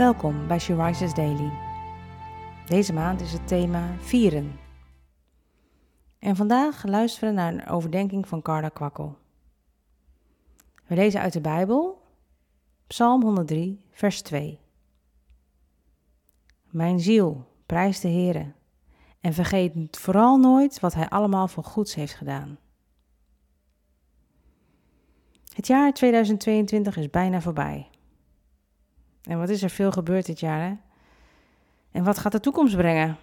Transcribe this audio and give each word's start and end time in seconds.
Welkom 0.00 0.46
bij 0.46 0.58
She 0.58 1.10
Daily. 1.14 1.50
Deze 2.66 2.92
maand 2.92 3.20
is 3.20 3.32
het 3.32 3.48
thema 3.48 3.96
vieren. 3.98 4.58
En 6.18 6.36
vandaag 6.36 6.84
luisteren 6.84 7.28
we 7.28 7.34
naar 7.34 7.52
een 7.52 7.66
overdenking 7.66 8.28
van 8.28 8.42
Carla 8.42 8.68
Kwakkel. 8.68 9.16
We 10.86 10.94
lezen 10.94 11.20
uit 11.20 11.32
de 11.32 11.40
Bijbel, 11.40 12.02
Psalm 12.86 13.22
103, 13.22 13.84
vers 13.90 14.22
2. 14.22 14.60
Mijn 16.64 17.00
ziel, 17.00 17.46
prijs 17.66 18.00
de 18.00 18.08
Heere 18.08 18.52
en 19.20 19.32
vergeet 19.32 19.98
vooral 19.98 20.38
nooit 20.38 20.80
wat 20.80 20.94
Hij 20.94 21.08
allemaal 21.08 21.48
voor 21.48 21.64
goeds 21.64 21.94
heeft 21.94 22.14
gedaan. 22.14 22.58
Het 25.54 25.66
jaar 25.66 25.92
2022 25.92 26.96
is 26.96 27.10
bijna 27.10 27.40
voorbij. 27.40 27.90
En 29.22 29.38
wat 29.38 29.48
is 29.48 29.62
er 29.62 29.70
veel 29.70 29.92
gebeurd 29.92 30.26
dit 30.26 30.40
jaar, 30.40 30.68
hè? 30.68 30.74
En 31.90 32.04
wat 32.04 32.18
gaat 32.18 32.32
de 32.32 32.40
toekomst 32.40 32.76
brengen? 32.76 33.16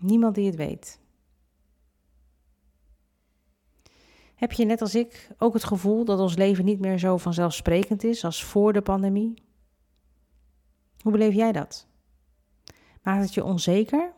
Niemand 0.00 0.34
die 0.34 0.46
het 0.46 0.56
weet. 0.56 1.00
Heb 4.34 4.52
je 4.52 4.64
net 4.64 4.80
als 4.80 4.94
ik 4.94 5.30
ook 5.38 5.54
het 5.54 5.64
gevoel 5.64 6.04
dat 6.04 6.18
ons 6.18 6.36
leven 6.36 6.64
niet 6.64 6.80
meer 6.80 6.98
zo 6.98 7.16
vanzelfsprekend 7.16 8.04
is 8.04 8.24
als 8.24 8.44
voor 8.44 8.72
de 8.72 8.82
pandemie? 8.82 9.42
Hoe 11.00 11.12
beleef 11.12 11.34
jij 11.34 11.52
dat? 11.52 11.86
Maakt 13.02 13.22
het 13.22 13.34
je 13.34 13.44
onzeker? 13.44 14.12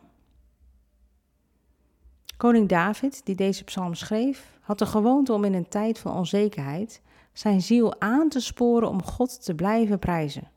Koning 2.37 2.69
David, 2.69 3.25
die 3.25 3.35
deze 3.35 3.63
psalm 3.63 3.93
schreef, 3.93 4.59
had 4.61 4.79
de 4.79 4.85
gewoonte 4.85 5.33
om 5.33 5.43
in 5.43 5.53
een 5.53 5.67
tijd 5.67 5.99
van 5.99 6.13
onzekerheid 6.13 7.01
zijn 7.33 7.61
ziel 7.61 8.01
aan 8.01 8.29
te 8.29 8.39
sporen 8.39 8.89
om 8.89 9.03
God 9.03 9.43
te 9.43 9.55
blijven 9.55 9.99
prijzen. 9.99 10.51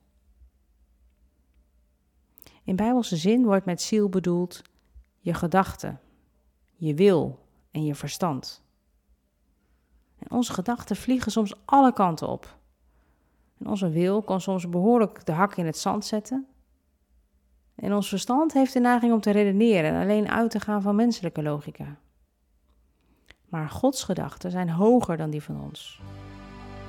In 2.64 2.76
bijbelse 2.76 3.16
zin 3.16 3.44
wordt 3.44 3.64
met 3.64 3.82
ziel 3.82 4.08
bedoeld 4.08 4.62
je 5.18 5.34
gedachten, 5.34 6.00
je 6.74 6.94
wil 6.94 7.46
en 7.70 7.84
je 7.84 7.94
verstand. 7.94 8.62
En 10.18 10.30
onze 10.30 10.52
gedachten 10.52 10.96
vliegen 10.96 11.32
soms 11.32 11.54
alle 11.64 11.92
kanten 11.92 12.28
op. 12.28 12.58
En 13.58 13.66
onze 13.66 13.90
wil 13.90 14.22
kan 14.22 14.40
soms 14.40 14.68
behoorlijk 14.68 15.26
de 15.26 15.32
hak 15.32 15.56
in 15.56 15.66
het 15.66 15.78
zand 15.78 16.04
zetten. 16.04 16.46
En 17.74 17.94
ons 17.94 18.08
verstand 18.08 18.52
heeft 18.52 18.72
de 18.72 18.80
neiging 18.80 19.12
om 19.12 19.20
te 19.20 19.30
redeneren 19.30 19.92
en 19.92 20.02
alleen 20.02 20.28
uit 20.28 20.50
te 20.50 20.60
gaan 20.60 20.82
van 20.82 20.96
menselijke 20.96 21.42
logica. 21.42 21.98
Maar 23.48 23.70
Gods 23.70 24.04
gedachten 24.04 24.50
zijn 24.50 24.70
hoger 24.70 25.16
dan 25.16 25.30
die 25.30 25.42
van 25.42 25.60
ons. 25.60 26.00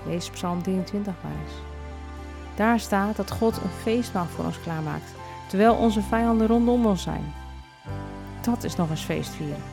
Lees 0.07 0.29
Psalm 0.29 0.61
23 0.61 1.13
maar 1.23 1.31
eens. 1.31 1.53
Daar 2.55 2.79
staat 2.79 3.15
dat 3.15 3.31
God 3.31 3.57
een 3.57 3.69
feestmaal 3.81 4.25
voor 4.25 4.45
ons 4.45 4.59
klaarmaakt 4.59 5.11
terwijl 5.47 5.75
onze 5.75 6.01
vijanden 6.01 6.47
rondom 6.47 6.85
ons 6.85 7.01
zijn. 7.01 7.33
Dat 8.41 8.63
is 8.63 8.75
nog 8.75 8.89
eens 8.89 9.03
feestvieren. 9.03 9.63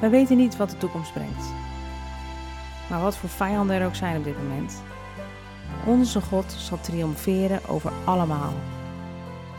We 0.00 0.08
weten 0.08 0.36
niet 0.36 0.56
wat 0.56 0.70
de 0.70 0.76
toekomst 0.76 1.12
brengt. 1.12 1.44
Maar 2.90 3.00
wat 3.00 3.16
voor 3.16 3.28
vijanden 3.28 3.76
er 3.76 3.86
ook 3.86 3.94
zijn 3.94 4.16
op 4.16 4.24
dit 4.24 4.42
moment, 4.42 4.82
onze 5.84 6.20
God 6.20 6.52
zal 6.52 6.80
triomferen 6.80 7.68
over 7.68 7.92
allemaal. 8.04 8.52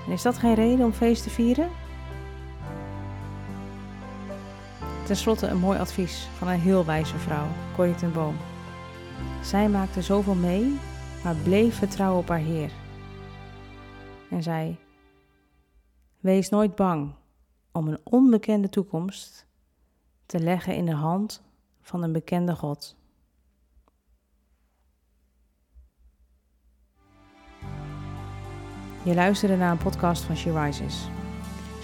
En 0.06 0.12
is 0.12 0.22
dat 0.22 0.38
geen 0.38 0.54
reden 0.54 0.86
om 0.86 0.94
feest 0.94 1.24
te 1.24 1.30
vieren? 1.30 1.70
Ten 5.10 5.18
slotte 5.18 5.48
een 5.48 5.58
mooi 5.58 5.80
advies 5.80 6.28
van 6.38 6.48
een 6.48 6.60
heel 6.60 6.86
wijze 6.86 7.18
vrouw, 7.18 7.48
Corrie 7.76 7.96
ten 7.96 8.14
Boom. 8.14 8.36
Zij 9.44 9.70
maakte 9.70 10.02
zoveel 10.02 10.36
mee 10.36 10.80
maar 11.24 11.36
bleef 11.36 11.76
vertrouwen 11.76 12.20
op 12.20 12.28
haar 12.28 12.40
Heer. 12.40 12.72
En 14.30 14.44
zei: 14.44 14.78
Wees 16.20 16.50
nooit 16.50 16.76
bang 16.76 17.14
om 17.72 17.88
een 17.88 18.00
onbekende 18.04 18.70
toekomst 18.70 19.46
te 20.26 20.40
leggen 20.40 20.76
in 20.76 20.86
de 20.86 20.94
hand 20.94 21.42
van 21.82 22.04
een 22.04 22.12
bekende 22.12 22.56
God. 22.56 22.96
Je 29.04 29.14
luisterde 29.14 29.58
naar 29.58 29.72
een 29.72 29.78
podcast 29.78 30.24
van 30.24 30.36
She 30.36 30.64
Rises. 30.64 31.08